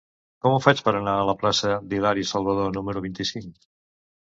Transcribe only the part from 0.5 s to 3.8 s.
ho faig per anar a la plaça d'Hilari Salvadó número vint-i-cinc?